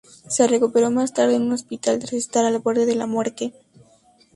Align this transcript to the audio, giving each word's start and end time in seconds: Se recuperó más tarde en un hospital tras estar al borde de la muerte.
Se 0.27 0.47
recuperó 0.47 0.89
más 0.89 1.13
tarde 1.13 1.35
en 1.35 1.43
un 1.43 1.51
hospital 1.51 1.99
tras 1.99 2.13
estar 2.13 2.43
al 2.43 2.57
borde 2.57 2.87
de 2.87 2.95
la 2.95 3.05
muerte. 3.05 3.53